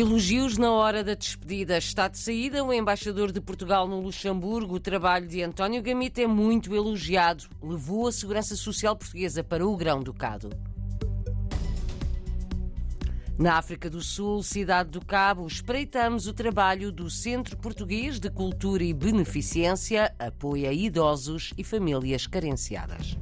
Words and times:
Elogios 0.00 0.56
na 0.56 0.70
hora 0.70 1.02
da 1.02 1.14
despedida. 1.14 1.76
Está 1.76 2.06
de 2.06 2.18
saída 2.18 2.62
o 2.62 2.72
embaixador 2.72 3.32
de 3.32 3.40
Portugal 3.40 3.88
no 3.88 4.00
Luxemburgo. 4.00 4.76
O 4.76 4.80
trabalho 4.80 5.26
de 5.26 5.42
António 5.42 5.82
Gamita 5.82 6.22
é 6.22 6.26
muito 6.26 6.72
elogiado. 6.72 7.48
Levou 7.60 8.06
a 8.06 8.12
segurança 8.12 8.54
social 8.54 8.94
portuguesa 8.94 9.42
para 9.42 9.66
o 9.66 9.76
grão-ducado. 9.76 10.50
Na 13.36 13.54
África 13.58 13.90
do 13.90 14.00
Sul, 14.00 14.40
cidade 14.44 14.90
do 14.90 15.04
Cabo, 15.04 15.44
espreitamos 15.48 16.28
o 16.28 16.32
trabalho 16.32 16.92
do 16.92 17.10
Centro 17.10 17.56
Português 17.56 18.20
de 18.20 18.30
Cultura 18.30 18.84
e 18.84 18.94
Beneficência, 18.94 20.14
apoia 20.16 20.72
idosos 20.72 21.52
e 21.58 21.64
famílias 21.64 22.24
carenciadas. 22.24 23.16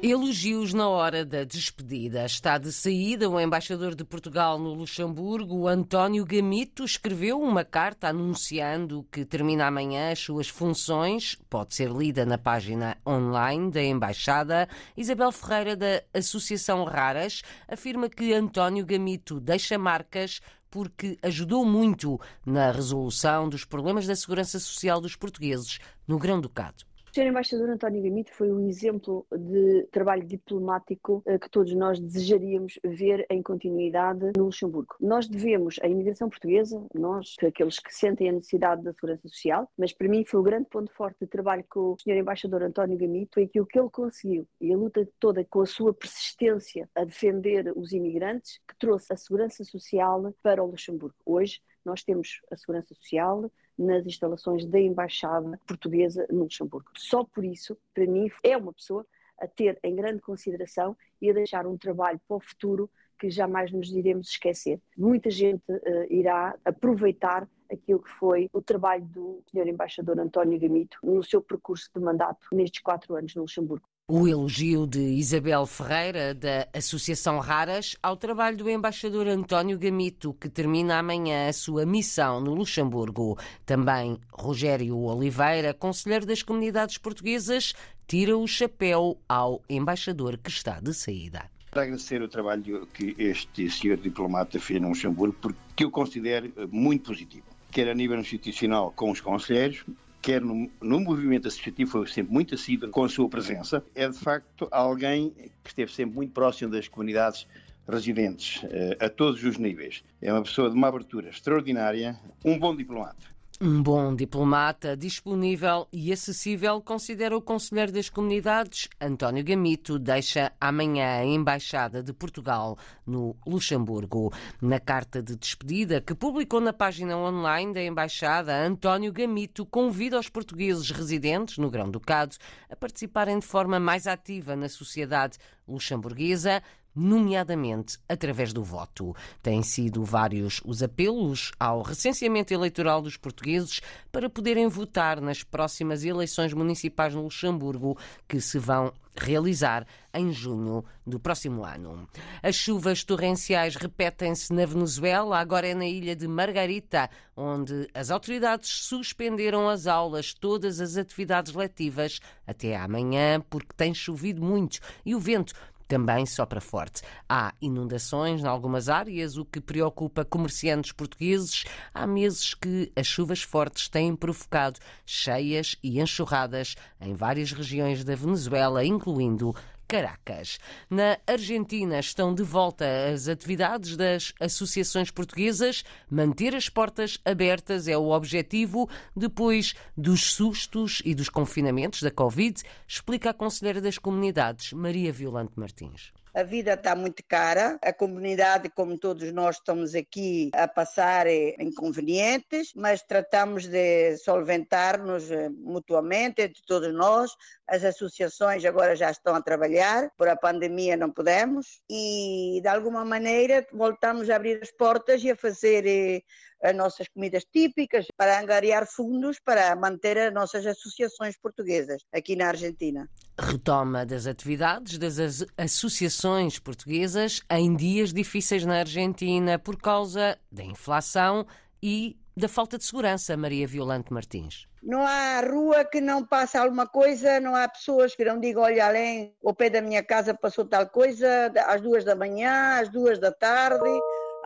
Elogios 0.00 0.72
na 0.72 0.88
hora 0.88 1.24
da 1.24 1.42
despedida. 1.42 2.24
Está 2.24 2.56
de 2.56 2.70
saída 2.72 3.28
o 3.28 3.40
embaixador 3.40 3.96
de 3.96 4.04
Portugal 4.04 4.56
no 4.56 4.72
Luxemburgo, 4.72 5.66
António 5.66 6.24
Gamito, 6.24 6.84
escreveu 6.84 7.40
uma 7.40 7.64
carta 7.64 8.08
anunciando 8.08 9.04
que 9.10 9.24
termina 9.24 9.66
amanhã 9.66 10.12
as 10.12 10.20
suas 10.20 10.48
funções. 10.48 11.36
Pode 11.50 11.74
ser 11.74 11.90
lida 11.90 12.24
na 12.24 12.38
página 12.38 12.96
online 13.04 13.72
da 13.72 13.82
embaixada. 13.82 14.68
Isabel 14.96 15.32
Ferreira, 15.32 15.74
da 15.74 16.00
Associação 16.14 16.84
Raras, 16.84 17.42
afirma 17.66 18.08
que 18.08 18.32
António 18.32 18.86
Gamito 18.86 19.40
deixa 19.40 19.76
marcas 19.76 20.40
porque 20.70 21.18
ajudou 21.22 21.64
muito 21.64 22.20
na 22.46 22.70
resolução 22.70 23.48
dos 23.48 23.64
problemas 23.64 24.06
da 24.06 24.14
segurança 24.14 24.60
social 24.60 25.00
dos 25.00 25.16
portugueses 25.16 25.80
no 26.06 26.20
Grão-Ducado. 26.20 26.87
O 27.10 27.14
Sr. 27.14 27.28
Embaixador 27.28 27.70
António 27.70 28.02
Gamito 28.02 28.34
foi 28.34 28.52
um 28.52 28.68
exemplo 28.68 29.26
de 29.32 29.88
trabalho 29.90 30.26
diplomático 30.26 31.22
eh, 31.26 31.38
que 31.38 31.48
todos 31.48 31.74
nós 31.74 31.98
desejaríamos 31.98 32.78
ver 32.84 33.24
em 33.30 33.42
continuidade 33.42 34.32
no 34.36 34.44
Luxemburgo. 34.44 34.94
Nós 35.00 35.26
devemos 35.26 35.78
à 35.82 35.88
imigração 35.88 36.28
portuguesa, 36.28 36.86
nós, 36.94 37.34
aqueles 37.42 37.78
que 37.78 37.94
sentem 37.94 38.28
a 38.28 38.32
necessidade 38.32 38.82
da 38.82 38.92
segurança 38.92 39.26
social, 39.26 39.70
mas 39.76 39.90
para 39.90 40.06
mim 40.06 40.22
foi 40.22 40.38
o 40.38 40.42
grande 40.42 40.68
ponto 40.68 40.92
forte 40.92 41.16
de 41.22 41.26
trabalho 41.26 41.64
com 41.70 41.92
o 41.92 41.96
Sr. 41.98 42.18
Embaixador 42.18 42.62
António 42.62 42.98
Gamito, 42.98 43.30
foi 43.34 43.44
aquilo 43.44 43.66
que 43.66 43.78
ele 43.78 43.88
conseguiu 43.90 44.46
e 44.60 44.70
a 44.70 44.76
luta 44.76 45.08
toda 45.18 45.42
com 45.46 45.62
a 45.62 45.66
sua 45.66 45.94
persistência 45.94 46.90
a 46.94 47.04
defender 47.04 47.72
os 47.74 47.92
imigrantes 47.92 48.60
que 48.68 48.76
trouxe 48.78 49.14
a 49.14 49.16
segurança 49.16 49.64
social 49.64 50.30
para 50.42 50.62
o 50.62 50.66
Luxemburgo. 50.66 51.16
Hoje 51.24 51.58
nós 51.84 52.02
temos 52.02 52.40
a 52.50 52.56
segurança 52.56 52.94
social, 52.94 53.50
nas 53.78 54.04
instalações 54.04 54.66
da 54.66 54.80
Embaixada 54.80 55.58
Portuguesa 55.66 56.26
no 56.30 56.44
Luxemburgo. 56.44 56.90
Só 56.96 57.22
por 57.24 57.44
isso, 57.44 57.78
para 57.94 58.06
mim, 58.06 58.28
é 58.42 58.56
uma 58.56 58.72
pessoa 58.72 59.06
a 59.38 59.46
ter 59.46 59.78
em 59.84 59.94
grande 59.94 60.20
consideração 60.20 60.96
e 61.22 61.30
a 61.30 61.32
deixar 61.32 61.66
um 61.66 61.78
trabalho 61.78 62.20
para 62.26 62.36
o 62.36 62.40
futuro 62.40 62.90
que 63.18 63.30
jamais 63.30 63.72
nos 63.72 63.90
iremos 63.92 64.30
esquecer. 64.30 64.80
Muita 64.96 65.30
gente 65.30 65.70
uh, 65.70 66.12
irá 66.12 66.56
aproveitar 66.64 67.48
aquilo 67.70 68.00
que 68.00 68.10
foi 68.10 68.48
o 68.52 68.62
trabalho 68.62 69.04
do 69.06 69.42
Sr. 69.50 69.68
Embaixador 69.68 70.18
António 70.18 70.58
Gamito 70.58 70.98
no 71.02 71.22
seu 71.22 71.42
percurso 71.42 71.90
de 71.94 72.00
mandato 72.00 72.46
nestes 72.52 72.80
quatro 72.80 73.14
anos 73.14 73.34
no 73.34 73.42
Luxemburgo. 73.42 73.86
O 74.10 74.26
elogio 74.26 74.86
de 74.86 75.00
Isabel 75.00 75.66
Ferreira, 75.66 76.32
da 76.32 76.66
Associação 76.72 77.40
Raras, 77.40 77.94
ao 78.02 78.16
trabalho 78.16 78.56
do 78.56 78.70
embaixador 78.70 79.28
António 79.28 79.78
Gamito, 79.78 80.32
que 80.32 80.48
termina 80.48 80.98
amanhã 80.98 81.46
a 81.46 81.52
sua 81.52 81.84
missão 81.84 82.40
no 82.40 82.54
Luxemburgo. 82.54 83.38
Também 83.66 84.18
Rogério 84.32 84.96
Oliveira, 84.96 85.74
conselheiro 85.74 86.24
das 86.24 86.42
comunidades 86.42 86.96
portuguesas, 86.96 87.74
tira 88.06 88.34
o 88.34 88.46
chapéu 88.46 89.20
ao 89.28 89.60
embaixador 89.68 90.38
que 90.38 90.48
está 90.48 90.80
de 90.80 90.94
saída. 90.94 91.44
Para 91.70 91.82
agradecer 91.82 92.22
o 92.22 92.28
trabalho 92.28 92.88
que 92.94 93.14
este 93.18 93.68
senhor 93.68 93.98
diplomata 93.98 94.58
fez 94.58 94.80
no 94.80 94.88
Luxemburgo, 94.88 95.36
porque 95.38 95.84
eu 95.84 95.90
considero 95.90 96.50
muito 96.72 97.10
positivo, 97.10 97.44
quer 97.70 97.90
a 97.90 97.94
nível 97.94 98.18
institucional 98.18 98.90
com 98.90 99.10
os 99.10 99.20
conselheiros, 99.20 99.84
quer 100.20 100.40
no, 100.40 100.70
no, 100.80 101.00
movimento 101.00 101.48
associativo, 101.48 101.90
foi 101.90 102.06
sempre 102.06 102.32
muito 102.32 102.54
assíduo 102.54 102.90
com 102.90 103.04
a 103.04 103.08
sua 103.08 103.28
presença. 103.28 103.82
É, 103.94 104.08
de 104.08 104.18
facto, 104.18 104.68
alguém 104.70 105.30
que 105.62 105.70
esteve 105.70 105.92
sempre 105.92 106.16
muito 106.16 106.32
próximo 106.32 106.70
das 106.70 106.88
comunidades 106.88 107.46
residentes, 107.88 108.62
eh, 108.64 108.96
a 109.00 109.08
todos 109.08 109.42
os 109.42 109.56
níveis. 109.56 110.04
É 110.20 110.30
uma 110.30 110.42
pessoa 110.42 110.68
de 110.68 110.76
uma 110.76 110.88
abertura 110.88 111.30
extraordinária, 111.30 112.20
um 112.44 112.58
bom 112.58 112.76
diplomata. 112.76 113.37
Um 113.60 113.82
bom 113.82 114.14
diplomata, 114.14 114.96
disponível 114.96 115.88
e 115.92 116.12
acessível, 116.12 116.80
considera 116.80 117.36
o 117.36 117.42
Conselheiro 117.42 117.90
das 117.90 118.08
Comunidades, 118.08 118.88
António 119.00 119.42
Gamito, 119.42 119.98
deixa 119.98 120.52
amanhã 120.60 121.18
a 121.18 121.24
Embaixada 121.24 122.00
de 122.00 122.12
Portugal 122.12 122.78
no 123.04 123.34
Luxemburgo. 123.44 124.32
Na 124.62 124.78
carta 124.78 125.20
de 125.20 125.34
despedida 125.34 126.00
que 126.00 126.14
publicou 126.14 126.60
na 126.60 126.72
página 126.72 127.18
online 127.18 127.74
da 127.74 127.82
Embaixada, 127.82 128.64
António 128.64 129.12
Gamito 129.12 129.66
convida 129.66 130.20
os 130.20 130.28
portugueses 130.28 130.92
residentes 130.92 131.58
no 131.58 131.68
Grão-Ducado 131.68 132.36
a 132.70 132.76
participarem 132.76 133.40
de 133.40 133.46
forma 133.46 133.80
mais 133.80 134.06
ativa 134.06 134.54
na 134.54 134.68
sociedade 134.68 135.36
luxemburguesa, 135.66 136.62
nomeadamente 136.98 137.98
através 138.08 138.52
do 138.52 138.64
voto. 138.64 139.14
Têm 139.42 139.62
sido 139.62 140.04
vários 140.04 140.60
os 140.64 140.82
apelos 140.82 141.52
ao 141.58 141.82
recenseamento 141.82 142.52
eleitoral 142.52 143.00
dos 143.00 143.16
portugueses 143.16 143.80
para 144.10 144.28
poderem 144.28 144.66
votar 144.66 145.20
nas 145.20 145.42
próximas 145.42 146.04
eleições 146.04 146.52
municipais 146.52 147.14
no 147.14 147.22
Luxemburgo, 147.22 147.96
que 148.26 148.40
se 148.40 148.58
vão 148.58 148.92
realizar 149.18 149.86
em 150.14 150.32
junho 150.32 150.84
do 151.06 151.18
próximo 151.18 151.64
ano. 151.64 152.08
As 152.42 152.54
chuvas 152.54 153.02
torrenciais 153.02 153.76
repetem-se 153.76 154.52
na 154.52 154.64
Venezuela, 154.64 155.38
agora 155.38 155.66
é 155.66 155.74
na 155.74 155.86
ilha 155.86 156.14
de 156.14 156.26
Margarita, 156.26 157.10
onde 157.36 157.88
as 157.92 158.10
autoridades 158.10 158.68
suspenderam 158.68 159.68
as 159.68 159.86
aulas, 159.86 160.32
todas 160.32 160.80
as 160.80 160.96
atividades 160.96 161.52
letivas 161.52 162.20
até 162.46 162.76
amanhã, 162.76 163.40
porque 163.50 163.72
tem 163.76 163.92
chovido 163.92 164.42
muito 164.42 164.78
e 165.04 165.14
o 165.14 165.20
vento 165.20 165.52
também 165.88 166.26
sopra 166.26 166.60
forte. 166.60 167.02
Há 167.26 167.54
inundações 167.60 168.42
em 168.42 168.46
algumas 168.46 168.90
áreas, 168.90 169.38
o 169.38 169.44
que 169.44 169.60
preocupa 169.60 170.24
comerciantes 170.24 170.92
portugueses. 170.92 171.64
Há 171.94 172.06
meses 172.06 172.52
que 172.52 172.92
as 172.94 173.06
chuvas 173.06 173.42
fortes 173.42 173.88
têm 173.88 174.14
provocado 174.14 174.78
cheias 175.06 175.76
e 175.82 175.98
enxurradas 175.98 176.76
em 177.00 177.14
várias 177.14 177.50
regiões 177.52 178.04
da 178.04 178.14
Venezuela, 178.14 178.84
incluindo 178.84 179.54
Caracas. 179.88 180.58
Na 180.90 181.18
Argentina 181.26 181.98
estão 181.98 182.34
de 182.34 182.42
volta 182.42 182.84
as 183.10 183.26
atividades 183.26 183.96
das 183.96 184.34
associações 184.38 185.10
portuguesas. 185.10 185.82
Manter 186.10 186.54
as 186.54 186.68
portas 186.68 187.18
abertas 187.24 187.88
é 187.88 187.96
o 187.96 188.10
objetivo 188.10 188.86
depois 189.16 189.74
dos 189.96 190.32
sustos 190.32 191.00
e 191.06 191.14
dos 191.14 191.30
confinamentos 191.30 192.02
da 192.02 192.10
Covid, 192.10 192.62
explica 192.86 193.30
a 193.30 193.34
Conselheira 193.34 193.80
das 193.80 193.96
Comunidades, 193.96 194.74
Maria 194.74 195.10
Violante 195.10 195.52
Martins. 195.56 196.12
A 196.38 196.44
vida 196.44 196.74
está 196.74 196.94
muito 196.94 197.20
cara, 197.26 197.80
a 197.82 197.92
comunidade, 197.92 198.70
como 198.70 198.96
todos 198.96 199.32
nós 199.32 199.56
estamos 199.56 199.92
aqui 199.96 200.50
a 200.54 200.68
passar 200.68 201.26
é 201.26 201.56
inconvenientes, 201.58 202.72
mas 202.76 203.02
tratamos 203.02 203.66
de 203.66 204.16
solventar-nos 204.18 205.32
eh, 205.32 205.48
mutuamente, 205.48 206.40
entre 206.40 206.62
todos 206.64 206.94
nós. 206.94 207.32
As 207.66 207.82
associações 207.82 208.64
agora 208.64 208.94
já 208.94 209.10
estão 209.10 209.34
a 209.34 209.42
trabalhar, 209.42 210.12
por 210.16 210.28
a 210.28 210.36
pandemia 210.36 210.96
não 210.96 211.10
podemos, 211.10 211.80
e 211.90 212.60
de 212.62 212.68
alguma 212.68 213.04
maneira 213.04 213.66
voltamos 213.72 214.30
a 214.30 214.36
abrir 214.36 214.62
as 214.62 214.70
portas 214.70 215.24
e 215.24 215.32
a 215.32 215.36
fazer 215.36 215.84
eh, 215.88 216.22
as 216.62 216.74
nossas 216.74 217.08
comidas 217.08 217.44
típicas, 217.52 218.06
para 218.16 218.40
angariar 218.40 218.86
fundos 218.86 219.38
para 219.38 219.74
manter 219.76 220.18
as 220.18 220.32
nossas 220.32 220.66
associações 220.66 221.36
portuguesas 221.36 222.02
aqui 222.12 222.34
na 222.34 222.48
Argentina. 222.48 223.08
Retoma 223.38 224.04
das 224.04 224.26
atividades 224.26 224.98
das 224.98 225.46
associações 225.56 226.27
portuguesas 226.58 227.42
em 227.50 227.74
dias 227.76 228.12
difíceis 228.12 228.64
na 228.64 228.80
Argentina 228.80 229.58
por 229.58 229.76
causa 229.76 230.38
da 230.50 230.62
inflação 230.62 231.46
e 231.82 232.16
da 232.36 232.48
falta 232.48 232.78
de 232.78 232.84
segurança, 232.84 233.36
Maria 233.36 233.66
Violante 233.66 234.12
Martins. 234.12 234.66
Não 234.82 235.04
há 235.04 235.40
rua 235.40 235.84
que 235.84 236.00
não 236.00 236.24
passa 236.24 236.60
alguma 236.60 236.86
coisa, 236.86 237.40
não 237.40 237.56
há 237.56 237.68
pessoas 237.68 238.14
que 238.14 238.24
não 238.24 238.38
digam, 238.38 238.62
olha, 238.62 238.86
além, 238.86 239.34
ao 239.44 239.52
pé 239.52 239.68
da 239.68 239.80
minha 239.80 240.02
casa 240.02 240.32
passou 240.32 240.64
tal 240.64 240.88
coisa, 240.88 241.52
às 241.66 241.80
duas 241.80 242.04
da 242.04 242.14
manhã, 242.14 242.80
às 242.80 242.88
duas 242.88 243.18
da 243.18 243.32
tarde, 243.32 243.90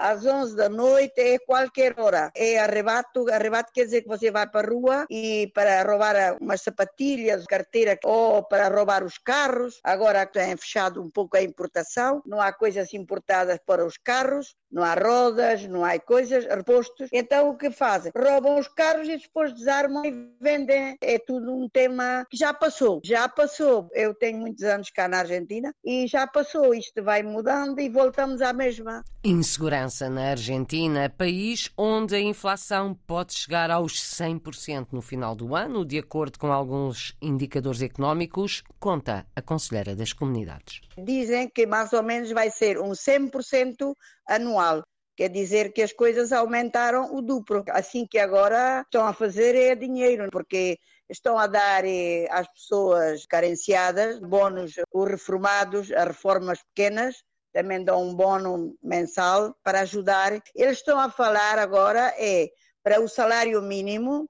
às 0.03 0.27
11 0.27 0.57
da 0.57 0.69
noite, 0.69 1.21
é 1.21 1.39
qualquer 1.39 1.99
hora. 1.99 2.33
É 2.35 2.59
arrebato, 2.59 3.31
arrebato 3.31 3.73
quer 3.73 3.85
dizer 3.85 4.03
que 4.03 4.09
você 4.09 4.33
vai 4.33 4.49
para 4.49 4.67
a 4.67 4.71
rua 4.71 5.07
e 5.09 5.51
para 5.55 5.83
roubar 5.85 6.37
umas 6.41 6.61
sapatilhas, 6.61 7.47
carteira 7.47 7.97
ou 8.05 8.43
para 8.43 8.69
roubar 8.69 9.05
os 9.05 9.17
carros. 9.17 9.79
Agora 9.85 10.27
tem 10.27 10.57
fechado 10.57 11.01
um 11.01 11.09
pouco 11.09 11.37
a 11.37 11.43
importação, 11.43 12.21
não 12.27 12.41
há 12.41 12.53
coisas 12.53 12.93
importadas 12.93 13.59
para 13.65 13.87
os 13.87 13.97
carros, 13.97 14.57
não 14.73 14.83
há 14.83 14.95
rodas, 14.95 15.67
não 15.67 15.85
há 15.85 15.99
coisas, 15.99 16.47
repostos. 16.47 17.09
Então 17.13 17.51
o 17.51 17.57
que 17.57 17.71
fazem? 17.71 18.11
Roubam 18.17 18.59
os 18.59 18.69
carros 18.69 19.09
e 19.09 19.19
depois 19.19 19.53
desarmam 19.53 20.05
e 20.05 20.29
vendem. 20.41 20.97
É 21.01 21.19
tudo 21.19 21.55
um 21.55 21.69
tema 21.69 22.25
que 22.31 22.37
já 22.37 22.55
passou, 22.55 23.01
já 23.05 23.29
passou. 23.29 23.89
Eu 23.93 24.15
tenho 24.15 24.39
muitos 24.39 24.65
anos 24.65 24.91
cá 24.91 25.07
na 25.07 25.19
Argentina 25.19 25.73
e 25.85 26.07
já 26.07 26.27
passou. 26.27 26.75
Isto 26.75 27.03
vai 27.03 27.23
mudando 27.23 27.79
e 27.81 27.89
voltamos 27.89 28.41
à 28.41 28.53
mesma. 28.53 29.05
Insegurança 29.23 30.09
na 30.09 30.31
Argentina, 30.31 31.09
país 31.09 31.71
onde 31.77 32.15
a 32.15 32.21
inflação 32.21 32.95
pode 33.07 33.35
chegar 33.35 33.71
aos 33.71 34.01
100% 34.01 34.89
no 34.93 35.03
final 35.03 35.35
do 35.35 35.55
ano, 35.55 35.85
de 35.85 35.99
acordo 35.99 36.39
com 36.39 36.51
alguns 36.51 37.15
indicadores 37.21 37.83
económicos, 37.83 38.63
conta 38.81 39.27
a 39.37 39.43
Conselheira 39.43 39.95
das 39.95 40.13
Comunidades. 40.13 40.81
Dizem 40.99 41.49
que 41.49 41.67
mais 41.67 41.93
ou 41.93 42.03
menos 42.03 42.31
vai 42.31 42.51
ser 42.51 42.81
um 42.81 42.91
100% 42.91 43.95
anual. 44.27 44.83
Quer 45.17 45.29
dizer 45.29 45.73
que 45.73 45.83
as 45.83 45.93
coisas 45.93 46.33
aumentaram 46.33 47.15
o 47.15 47.21
duplo. 47.21 47.63
Assim 47.71 48.07
que 48.07 48.19
agora 48.19 48.81
estão 48.81 49.07
a 49.07 49.13
fazer 49.13 49.55
é 49.55 49.75
dinheiro, 49.75 50.29
porque 50.31 50.79
estão 51.09 51.39
a 51.39 51.47
dar 51.47 51.85
eh, 51.85 52.27
às 52.31 52.49
pessoas 52.49 53.27
carenciadas 53.27 54.19
bónus, 54.19 54.75
os 54.93 55.11
reformados, 55.11 55.93
as 55.93 56.07
reformas 56.07 56.63
pequenas, 56.63 57.23
também 57.53 57.85
dão 57.85 58.03
um 58.03 58.15
bónus 58.15 58.75
mensal 58.83 59.55
para 59.63 59.81
ajudar. 59.81 60.33
Eles 60.55 60.79
estão 60.79 60.99
a 60.99 61.11
falar 61.11 61.59
agora 61.59 62.15
é 62.17 62.49
para 62.83 63.01
o 63.01 63.09
salário 63.09 63.61
mínimo 63.63 64.29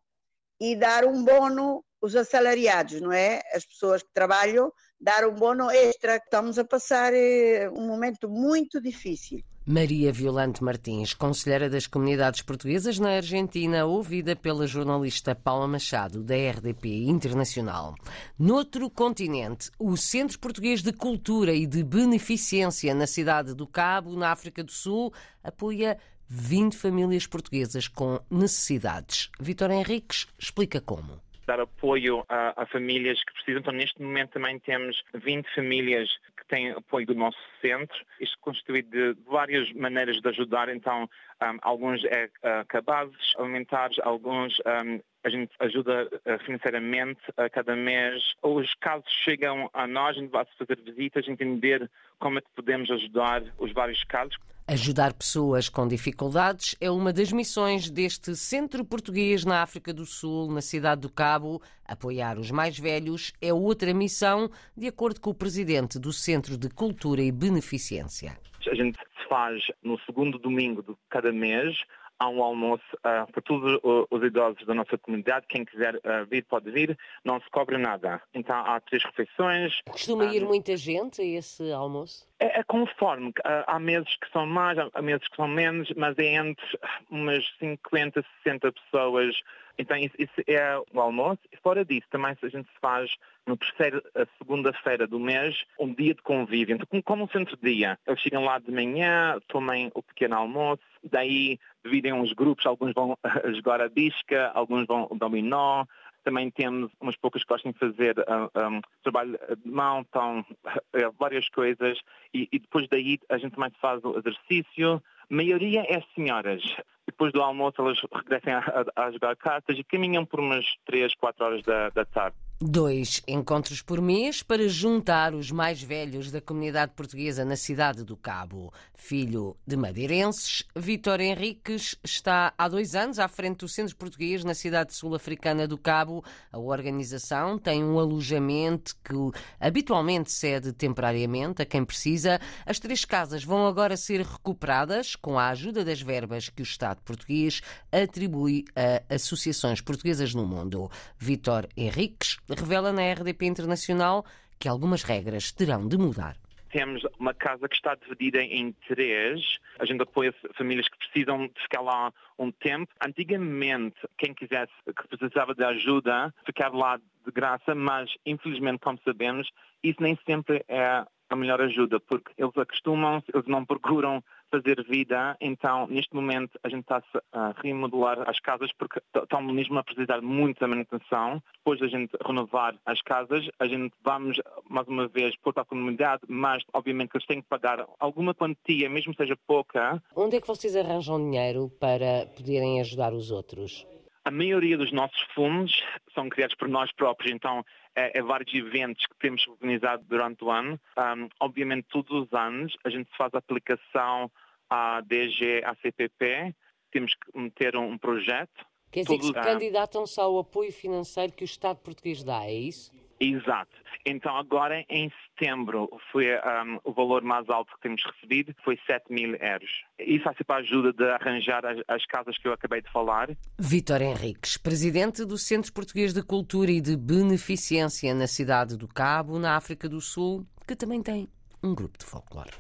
e 0.61 0.77
dar 0.77 1.05
um 1.05 1.25
bónus 1.25 1.83
os 2.03 2.17
assalariados, 2.17 3.01
não 3.01 3.13
é? 3.13 3.41
As 3.55 3.65
pessoas 3.65 4.03
que 4.03 4.13
trabalham, 4.13 4.73
dar 5.01 5.25
um 5.27 5.35
bónus 5.35 5.73
extra. 5.73 6.17
Estamos 6.17 6.59
a 6.59 6.65
passar 6.65 7.15
eh, 7.15 7.71
um 7.71 7.87
momento 7.87 8.29
muito 8.29 8.81
difícil. 8.81 9.41
Maria 9.65 10.13
Violante 10.13 10.63
Martins, 10.65 11.15
conselheira 11.15 11.71
das 11.71 11.87
comunidades 11.87 12.43
portuguesas 12.43 12.99
na 12.99 13.11
Argentina, 13.11 13.85
ouvida 13.85 14.35
pela 14.35 14.67
jornalista 14.67 15.37
Paula 15.37 15.69
Machado, 15.69 16.21
da 16.21 16.35
RDP 16.35 17.05
Internacional. 17.07 17.95
Noutro 18.37 18.91
continente, 18.91 19.71
o 19.79 19.97
Centro 19.97 20.41
Português 20.41 20.83
de 20.83 20.93
Cultura 20.93 21.55
e 21.55 21.65
de 21.65 21.85
Beneficência 21.85 22.93
na 22.93 23.07
cidade 23.07 23.55
do 23.55 23.65
Cabo, 23.65 24.17
na 24.17 24.33
África 24.33 24.65
do 24.65 24.73
Sul, 24.73 25.13
apoia 25.45 25.97
20 26.27 26.77
famílias 26.77 27.25
portuguesas 27.29 27.87
com 27.87 28.19
necessidades. 28.29 29.31
Vitor 29.39 29.71
Henriques 29.71 30.27
explica 30.37 30.81
como 30.81 31.21
dar 31.47 31.61
apoio 31.61 32.25
a, 32.29 32.63
a, 32.63 32.67
famílias 32.67 33.23
que 33.25 33.33
precisam. 33.33 33.61
Então, 33.61 33.73
neste 33.73 34.01
momento 34.01 34.33
também 34.33 34.59
temos 34.59 35.03
20 35.15 35.55
famílias 35.55 36.09
que 36.37 36.47
têm 36.47 36.71
apoio 36.71 37.07
do 37.07 37.15
nosso 37.15 37.39
centro. 37.61 37.97
Isto 38.21 38.39
constituído 38.41 38.91
de 38.91 39.21
várias 39.23 39.73
maneiras 39.73 40.21
de 40.21 40.29
ajudar. 40.29 40.69
Então, 40.69 41.09
um, 41.43 41.59
alguns 41.63 42.05
é 42.05 42.27
uh, 42.27 42.67
cabazes 42.69 43.35
alimentares, 43.37 43.99
alguns 44.01 44.59
um, 44.61 45.01
a 45.25 45.29
gente 45.29 45.53
ajuda 45.61 46.07
uh, 46.07 46.45
financeiramente 46.45 47.21
a 47.37 47.49
cada 47.49 47.77
mês. 47.77 48.23
Os 48.43 48.73
casos 48.75 49.11
chegam 49.25 49.71
a 49.73 49.87
nós, 49.87 50.17
a 50.17 50.21
gente 50.21 50.31
vai 50.31 50.45
fazer 50.59 50.79
visitas, 50.81 51.29
entender 51.29 51.91
como 52.19 52.39
é 52.39 52.41
que 52.41 52.51
podemos 52.55 52.91
ajudar 52.91 53.43
os 53.59 53.73
vários 53.73 54.03
casos. 54.05 54.37
Ajudar 54.67 55.13
pessoas 55.13 55.69
com 55.69 55.89
dificuldades 55.89 56.77
é 56.81 56.89
uma 56.89 57.13
das 57.13 57.33
missões 57.33 57.91
deste 57.91 58.37
Centro 58.37 58.85
Português 58.85 59.45
na 59.45 59.61
África 59.61 59.93
do 59.93 60.07
Sul, 60.07 60.53
na 60.53 60.61
cidade 60.61 61.01
do 61.01 61.11
Cabo. 61.11 61.61
Apoiar 61.85 62.39
os 62.39 62.51
mais 62.53 62.79
velhos 62.79 63.33
é 63.43 63.53
outra 63.53 63.93
missão, 63.93 64.49
de 64.77 64.87
acordo 64.87 65.21
com 65.21 65.31
o 65.31 65.35
presidente 65.35 65.99
do 65.99 66.13
Centro 66.13 66.57
de 66.57 66.71
Cultura 66.71 67.21
e 67.21 67.33
Beneficência. 67.33 68.39
A 68.65 68.75
gente 68.75 68.99
faz 69.29 69.65
no 69.83 69.99
segundo 70.07 70.39
domingo 70.39 70.81
de 70.81 70.95
cada 71.11 71.33
mês 71.33 71.77
há 72.23 72.29
um 72.29 72.43
almoço 72.43 72.85
uh, 72.99 73.31
para 73.33 73.43
todos 73.43 73.81
os 73.83 74.23
idosos 74.23 74.65
da 74.65 74.75
nossa 74.75 74.97
comunidade. 74.97 75.47
Quem 75.49 75.65
quiser 75.65 75.97
uh, 75.97 76.25
vir, 76.31 76.45
pode 76.45 76.71
vir, 76.71 76.97
não 77.25 77.41
se 77.41 77.51
cobra 77.51 77.77
nada. 77.77 78.23
Então 78.33 78.55
há 78.55 78.81
três 78.81 79.03
refeições. 79.05 79.81
Costuma 79.91 80.27
ir 80.27 80.45
muita 80.45 80.77
gente 80.77 81.21
a 81.21 81.25
esse 81.25 81.73
almoço? 81.73 82.25
É, 82.43 82.59
é 82.59 82.63
conforme. 82.65 83.29
Uh, 83.29 83.63
há 83.69 83.79
meses 83.79 84.17
que 84.17 84.29
são 84.33 84.45
mais, 84.45 84.77
há 84.77 85.01
meses 85.01 85.29
que 85.29 85.37
são 85.37 85.47
menos, 85.47 85.89
mas 85.97 86.19
é 86.19 86.35
entre 86.35 86.67
umas 87.09 87.45
50, 87.61 88.25
60 88.43 88.73
pessoas. 88.73 89.41
Então 89.79 89.97
isso, 89.97 90.15
isso 90.19 90.43
é 90.49 90.77
o 90.93 91.01
almoço. 91.01 91.39
E 91.53 91.57
fora 91.59 91.85
disso, 91.85 92.07
também 92.11 92.37
a 92.43 92.49
gente 92.49 92.69
faz 92.81 93.15
no 93.47 93.57
terceiro, 93.57 94.03
a 94.17 94.27
segunda-feira 94.39 95.07
do 95.07 95.21
mês, 95.21 95.57
um 95.79 95.95
dia 95.95 96.15
de 96.15 96.23
convívio. 96.23 96.75
Então, 96.75 97.01
como 97.03 97.25
um 97.25 97.29
centro-dia. 97.29 97.97
Eles 98.07 98.21
chegam 98.21 98.45
lá 98.45 98.59
de 98.59 98.73
manhã, 98.73 99.39
tomem 99.47 99.93
o 99.95 100.03
pequeno 100.03 100.35
almoço, 100.35 100.83
daí 101.05 101.61
dividem 101.85 102.13
os 102.21 102.33
grupos, 102.33 102.67
alguns 102.67 102.93
vão 102.93 103.17
jogar 103.55 103.81
a 103.81 103.89
bisca, 103.89 104.51
alguns 104.53 104.87
vão 104.87 105.09
dominó, 105.15 105.85
também 106.23 106.51
temos 106.51 106.91
umas 107.01 107.17
poucas 107.17 107.43
que 107.43 107.49
gostam 107.49 107.73
de 107.73 107.79
fazer 107.79 108.19
um, 108.19 108.49
ah, 108.55 108.69
um, 108.69 108.81
trabalho 109.03 109.39
de 109.65 109.71
mão, 109.71 110.01
então, 110.01 110.45
várias 111.19 111.49
coisas. 111.49 111.99
E, 112.33 112.49
e, 112.53 112.59
depois 112.59 112.89
daí 112.89 113.19
a 113.29 113.39
gente 113.39 113.55
também 113.55 113.71
faz 113.81 114.03
o 114.05 114.19
exercício. 114.19 115.03
A 115.31 115.35
maioria 115.35 115.83
é 115.83 116.03
senhoras. 116.15 116.63
Depois 117.07 117.33
do 117.33 117.43
almoço 117.43 117.81
elas 117.81 118.01
regressam 118.13 118.55
a, 118.55 119.03
a, 119.03 119.07
a 119.07 119.11
jogar 119.11 119.37
cartas 119.37 119.79
e 119.79 119.85
caminham 119.85 120.25
por 120.25 120.41
umas 120.41 120.65
3, 120.87 121.15
4 121.15 121.45
horas 121.45 121.63
da, 121.63 121.91
da 121.91 122.05
tarde. 122.05 122.37
Dois 122.65 123.21
encontros 123.27 123.83
por 123.83 124.01
mês 124.01 124.41
para 124.41 124.69
juntar 124.69 125.35
os 125.35 125.51
mais 125.51 125.83
velhos 125.83 126.31
da 126.31 126.41
comunidade 126.41 126.93
portuguesa 126.95 127.45
na 127.45 127.57
cidade 127.57 128.05
do 128.05 128.17
Cabo. 128.17 128.73
Filho 128.95 129.57
de 129.67 129.77
madeirenses, 129.77 130.63
Vítor 130.77 131.21
Henriques 131.21 131.97
está 132.05 132.55
há 132.57 132.69
dois 132.69 132.95
anos 132.95 133.19
à 133.19 133.27
frente 133.27 133.59
do 133.59 133.69
Centro 133.69 133.97
Português 133.97 134.45
na 134.45 134.55
cidade 134.55 134.95
sul-africana 134.95 135.67
do 135.67 135.77
Cabo. 135.77 136.25
A 136.53 136.59
organização 136.61 137.59
tem 137.59 137.83
um 137.83 137.99
alojamento 137.99 138.95
que 139.05 139.13
habitualmente 139.59 140.31
cede 140.31 140.73
temporariamente 140.73 141.63
a 141.63 141.67
quem 141.67 141.85
precisa. 141.85 142.41
As 142.65 142.79
três 142.79 143.05
casas 143.05 143.43
vão 143.43 143.67
agora 143.67 143.97
ser 143.97 144.21
recuperadas 144.21 145.17
com 145.17 145.37
a 145.37 145.49
ajuda 145.49 145.85
das 145.85 146.01
verbas 146.01 146.49
que 146.49 146.63
o 146.63 146.65
Estado 146.65 147.03
português 147.03 147.61
atribui 147.91 148.67
a 148.77 149.17
associações 149.17 149.81
portuguesas 149.81 150.33
no 150.33 150.47
mundo. 150.47 150.89
Vítor 151.19 151.69
Henriques 151.77 152.37
revela 152.55 152.93
na 152.93 153.13
RDP 153.13 153.47
Internacional 153.47 154.25
que 154.59 154.69
algumas 154.69 155.03
regras 155.03 155.53
terão 155.53 155.87
de 155.89 155.97
mudar 155.97 156.37
temos 156.73 157.03
uma 157.19 157.35
casa 157.35 157.69
que 157.69 157.77
está 157.77 157.95
dividida 157.95 158.43
em 158.43 158.73
três. 158.89 159.59
A 159.79 159.85
gente 159.85 160.03
apoia 160.03 160.35
famílias 160.57 160.89
que 160.89 160.97
precisam 160.97 161.47
de 161.47 161.63
ficar 161.63 161.83
lá 161.83 162.13
um 162.39 162.51
tempo. 162.51 162.93
Antigamente, 163.07 163.97
quem 164.17 164.33
quisesse, 164.35 164.73
que 164.87 165.17
precisava 165.17 165.55
de 165.55 165.63
ajuda, 165.63 166.35
ficar 166.47 166.73
lá 166.73 166.97
de 166.97 167.31
graça, 167.31 167.75
mas 167.75 168.11
infelizmente, 168.25 168.81
como 168.81 168.99
sabemos, 169.05 169.51
isso 169.83 170.03
nem 170.03 170.19
sempre 170.27 170.65
é 170.67 171.05
a 171.29 171.37
melhor 171.37 171.61
ajuda, 171.61 172.01
porque 172.01 172.33
eles 172.37 172.57
acostumam-se, 172.57 173.27
eles 173.33 173.47
não 173.47 173.65
procuram 173.65 174.25
fazer 174.53 174.85
vida, 174.85 175.35
então 175.41 175.87
neste 175.87 176.15
momento 176.15 176.59
a 176.63 176.69
gente 176.69 176.83
está 176.83 177.03
a 177.33 177.55
remodelar 177.63 178.29
as 178.29 178.39
casas 178.39 178.71
porque 178.79 179.01
estão 179.17 179.41
mesmo 179.43 179.79
a 179.79 179.83
precisar 179.83 180.21
muito 180.21 180.61
da 180.61 180.69
manutenção. 180.69 181.43
Depois 181.55 181.81
da 181.81 181.89
gente 181.89 182.13
renovar 182.25 182.77
as 182.85 183.01
casas, 183.01 183.49
a 183.59 183.67
gente 183.67 183.95
vamos 184.05 184.39
mais 184.69 184.87
uma 184.87 185.09
vez 185.09 185.35
pôr 185.39 185.55
para 185.55 185.63
a 185.63 185.67
comunidade, 185.67 186.23
mas 186.29 186.63
obviamente 186.75 187.11
que 187.11 187.17
eles 187.17 187.27
têm 187.27 187.41
que 187.41 187.49
pagar 187.49 187.87
alguma 187.99 188.35
quantia, 188.35 188.91
mesmo 188.91 189.15
seja 189.15 189.37
pouca. 189.47 190.03
Onde 190.15 190.37
é 190.37 190.41
que 190.41 190.47
vocês 190.47 190.77
arranjam 190.77 191.19
dinheiro 191.19 191.71
para 191.81 192.27
poderem 192.37 192.81
ajudar 192.81 193.15
os 193.15 193.31
outros? 193.31 193.87
A 194.25 194.31
maioria 194.31 194.79
dos 194.79 194.93
nossos 194.93 195.21
fundos 195.35 195.83
são 196.15 196.29
criados 196.29 196.55
por 196.55 196.69
nós 196.69 196.93
próprios, 196.93 197.33
então 197.33 197.65
é, 197.95 198.19
é 198.19 198.23
vários 198.23 198.53
eventos 198.55 199.05
que 199.07 199.17
temos 199.19 199.47
organizado 199.47 200.05
durante 200.09 200.45
o 200.45 200.51
ano. 200.51 200.81
Um, 200.97 201.29
obviamente, 201.41 201.87
todos 201.91 202.27
os 202.27 202.33
anos 202.33 202.77
a 202.85 202.91
gente 202.91 203.09
faz 203.17 203.33
a 203.35 203.39
aplicação 203.39 204.31
à 204.69 205.01
DG, 205.03 205.63
à 205.65 205.75
CPP, 205.77 206.55
temos 206.91 207.15
que 207.15 207.39
meter 207.39 207.77
um, 207.77 207.99
projeto. 207.99 208.65
Quer 208.91 209.05
dizer, 209.05 209.19
que 209.19 209.33
candidatam-se 209.33 210.21
ao 210.21 210.39
apoio 210.39 210.73
financeiro 210.73 211.33
que 211.33 211.45
o 211.45 211.47
Estado 211.47 211.79
português 211.79 212.23
dá, 212.23 212.45
é 212.45 212.53
isso? 212.53 212.93
Exato. 213.23 213.71
Então, 214.05 214.37
agora 214.37 214.85
em 214.89 215.13
setembro 215.39 215.89
foi 216.11 216.27
um, 216.35 216.81
o 216.83 216.93
valor 216.93 217.23
mais 217.23 217.49
alto 217.49 217.73
que 217.77 217.83
temos 217.83 218.03
recebido, 218.05 218.53
foi 218.65 218.77
7 218.85 219.05
mil 219.11 219.37
euros. 219.37 219.71
Isso 220.01 220.25
vai 220.25 220.35
ser 220.35 220.43
para 220.43 220.57
a 220.57 220.59
ajuda 220.59 220.93
de 220.93 221.05
arranjar 221.05 221.65
as, 221.65 221.79
as 221.87 222.05
casas 222.07 222.37
que 222.37 222.49
eu 222.49 222.53
acabei 222.53 222.83
de 222.83 222.91
falar. 222.91 223.31
Vítor 223.57 224.03
Henriques, 224.03 224.57
presidente 224.57 225.25
do 225.25 225.39
Centro 225.39 225.73
Português 225.73 226.13
de 226.13 226.23
Cultura 226.25 226.73
e 226.73 226.81
de 226.81 226.97
Beneficência 226.97 228.13
na 228.13 228.27
cidade 228.27 228.77
do 228.77 228.89
Cabo, 228.89 229.39
na 229.39 229.57
África 229.57 229.89
do 229.89 230.01
Sul, 230.01 230.45
que 230.67 230.75
também 230.75 231.01
tem 231.01 231.29
um 231.63 231.73
grupo 231.77 231.97
de 231.99 232.05
folclore. 232.05 232.51